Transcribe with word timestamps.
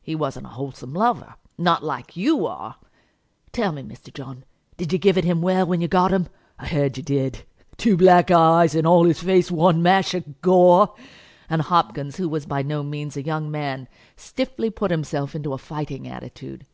He 0.00 0.14
wasn't 0.14 0.46
a 0.46 0.56
wholesome 0.56 0.94
lover, 0.94 1.34
not 1.58 1.84
like 1.84 2.16
you 2.16 2.46
are. 2.46 2.76
Tell 3.52 3.72
me, 3.72 3.82
Mr. 3.82 4.10
John, 4.10 4.46
did 4.78 4.90
you 4.90 4.98
give 4.98 5.18
it 5.18 5.24
him 5.24 5.42
well 5.42 5.66
when 5.66 5.82
you 5.82 5.86
got 5.86 6.12
him? 6.14 6.28
I 6.58 6.66
heard 6.66 6.96
you 6.96 7.02
did; 7.02 7.44
two 7.76 7.94
black 7.98 8.30
eyes, 8.30 8.74
and 8.74 8.86
all 8.86 9.04
his 9.04 9.20
face 9.20 9.50
one 9.50 9.82
mash 9.82 10.14
of 10.14 10.40
gore!" 10.40 10.94
And 11.50 11.60
Hopkins, 11.60 12.16
who 12.16 12.26
was 12.30 12.46
by 12.46 12.62
no 12.62 12.82
means 12.82 13.18
a 13.18 13.22
young 13.22 13.50
man, 13.50 13.86
stiffly 14.16 14.70
put 14.70 14.90
himself 14.90 15.34
into 15.34 15.52
a 15.52 15.58
fighting 15.58 16.08
attitude. 16.08 16.64